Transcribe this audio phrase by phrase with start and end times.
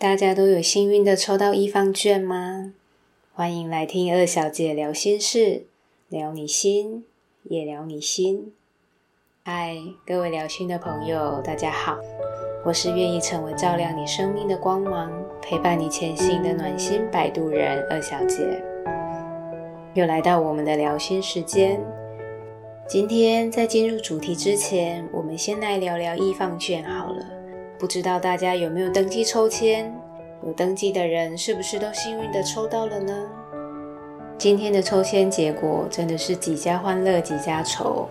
[0.00, 2.72] 大家都有幸运的抽到一方券吗？
[3.34, 5.66] 欢迎来听二小姐聊心事，
[6.08, 7.04] 聊你心，
[7.42, 8.54] 也聊你心。
[9.44, 9.76] 嗨，
[10.06, 11.98] 各位聊心的朋友，大家好，
[12.64, 18.64] 我是愿意成为照亮你生命的光芒，陪伴你前行的暖心摆渡人二小姐。
[19.92, 21.78] 又来到我们的聊心时间。
[22.88, 27.39] 今天在进入主题之前，我们先来聊聊易放券好了。
[27.80, 29.90] 不知道大家有没有登记抽签？
[30.44, 33.26] 有登记的人是不是都幸运的抽到了呢？
[34.36, 38.06] 今天的抽签结果真的是几家欢乐几家愁。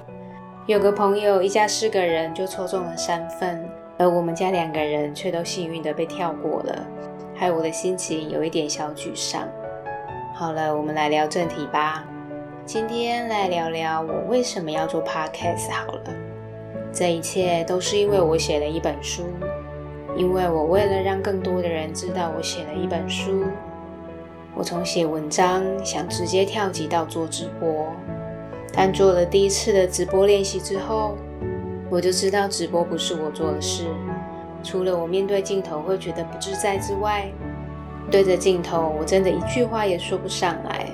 [0.65, 3.63] 有个朋友一家四个人就抽中了三份，
[3.99, 6.87] 而我们家两个人却都幸运的被跳过了，
[7.35, 9.47] 害我的心情有一点小沮丧。
[10.33, 12.03] 好了，我们来聊正题吧。
[12.65, 16.03] 今天来聊聊我为什么要做 podcast 好了。
[16.91, 19.23] 这一切都是因为我写了一本书。
[20.19, 23.45] 因为我为了让更多的人知道我写了一本书，
[24.53, 27.87] 我从写文章想直接跳级到做直播，
[28.73, 31.15] 但做了第一次的直播练习之后，
[31.89, 33.85] 我就知道直播不是我做的事。
[34.61, 37.31] 除了我面对镜头会觉得不自在之外，
[38.11, 40.85] 对着镜头我真的一句话也说不上来。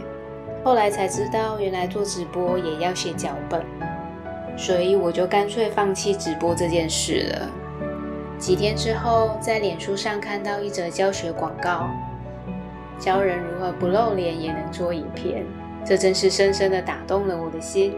[0.64, 3.66] 后来才知道，原来做直播也要写脚本，
[4.56, 7.50] 所以我就干脆放弃直播这件事了。
[8.38, 11.88] 几天之后，在脸书上看到一则教学广告，
[13.00, 15.44] 教人如何不露脸也能做影片，
[15.86, 17.96] 这真是深深的打动了我的心。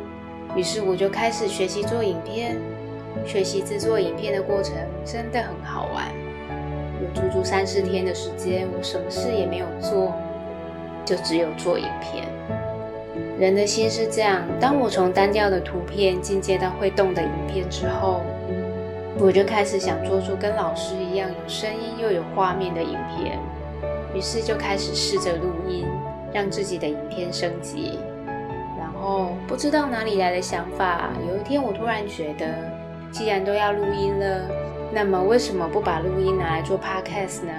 [0.56, 2.58] 于是我就开始学习做影片。
[3.26, 6.06] 学习制作影片的过程真的很好玩。
[7.02, 10.14] 有足足三四天的时间，我什么事也没有做，
[11.04, 12.26] 就只有做影片。
[13.40, 18.22] 人的心是这样：当我从单调的图片进阶到会动的影片之后。
[19.20, 23.40] 我就开始想做出跟老师一样有声音又有画面的影片，
[24.14, 25.88] 于是就开始试着录音，
[26.32, 28.00] 让自己的影片升级。
[28.78, 32.48] 然后不知道哪里来的想法，有一天我突然觉得，
[33.12, 34.48] 既然都要录音了，
[34.94, 37.52] 那么为什么不把录音拿来做 podcast 呢？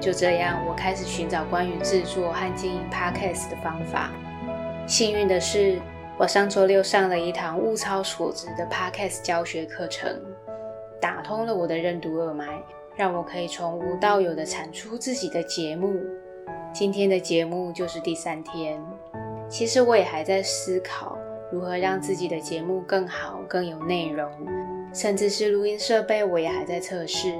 [0.00, 4.10] 就这样，我开始寻找关于制作和经营 podcast 的方法。
[4.86, 5.78] 幸运的是。
[6.20, 10.20] 我上周六上了一堂物超所值的 Podcast 教学课程，
[11.00, 12.62] 打通了我的任督二脉，
[12.96, 15.94] 让我可以从无到有的产出自己的节目。
[16.72, 18.82] 今天的节目就是第三天。
[19.48, 21.16] 其实我也还在思考
[21.50, 24.30] 如何让自己的节目更好、更有内容，
[24.92, 27.34] 甚至是录音设备我也还在测试。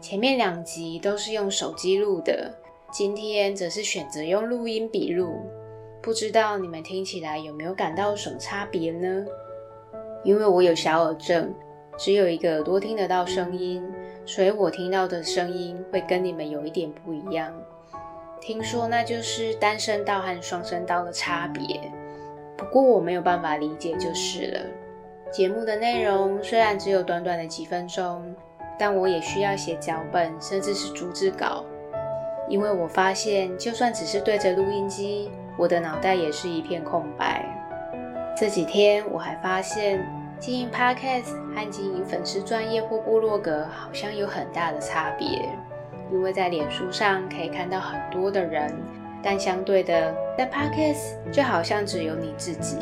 [0.00, 2.52] 前面两集都是用手机录的，
[2.90, 5.40] 今天则是选择用录音笔录。
[6.02, 9.24] 不知道你们听起来有没有感到什么差别呢？
[10.24, 11.54] 因为我有小耳症，
[12.00, 13.86] 只有一个耳朵听得到声音，
[14.24, 17.52] 所以我听到的声音会跟你们有一点不一样。
[18.40, 21.78] 听说那就是单声道和双声道的差别，
[22.56, 24.60] 不过我没有办法理解就是了。
[25.30, 28.34] 节目的内容虽然只有短短的几分钟，
[28.78, 31.66] 但我也需要写脚本，甚至是逐字稿，
[32.48, 35.30] 因为我发现就算只是对着录音机。
[35.58, 37.44] 我的脑袋也是一片空白。
[38.34, 40.02] 这几天我还发现，
[40.40, 45.46] 经营 Podcast 和经营粉丝专业或部落格好像有很大的差别。
[46.10, 48.74] 因为在脸书上可以看到很多的人，
[49.22, 52.78] 但相对的，在 Podcast 就好像只有你自己。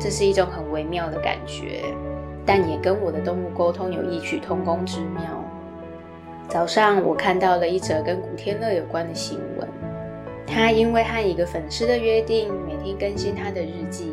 [0.00, 1.82] 这是一种很微妙的感觉，
[2.46, 5.22] 但也跟我的动物沟通有异曲同工之妙。
[6.48, 9.68] 早上我看到了一则跟古天乐有关的新闻。
[10.46, 14.12] 他因为和一个粉丝的约定，每天更新他的日记，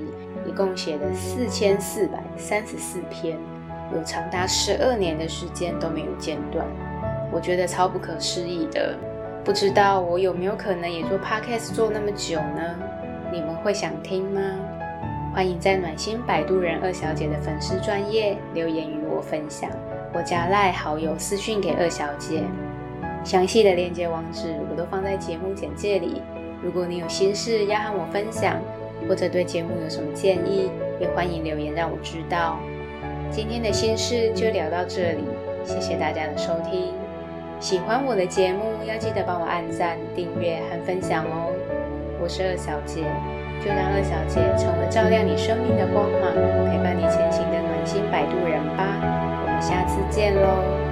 [0.56, 3.38] 共写了四千四百三十四篇，
[3.94, 6.66] 有长达十二年的时间都没有间断。
[7.32, 8.98] 我觉得超不可思议的，
[9.44, 12.76] 不知道我有没有可能也做 podcast 做那么久呢？
[13.32, 14.42] 你们会想听吗？
[15.34, 19.68] 欢迎在暖心摆渡人二小姐的粉丝专业留言与我分享，
[20.14, 22.44] 我加赖好友私讯给二小姐。
[23.24, 26.22] 详细的链接网址我都放在节目简介里。
[26.62, 28.62] 如果你有心事要和我分享，
[29.08, 32.60] 或者对节目有什么建议，也欢迎留言让我知道。
[33.30, 35.24] 今天的心事就聊到这里，
[35.64, 36.94] 谢谢大家的收听。
[37.60, 41.52] 喜欢我的节目，要记得帮我按赞、订阅和分享哦。
[42.22, 43.02] 我是二小姐，
[43.64, 46.34] 就让二小姐成为照亮你生命的光芒，
[46.70, 49.00] 陪伴你前行的暖心摆渡人吧。
[49.46, 50.83] 我们下次见喽。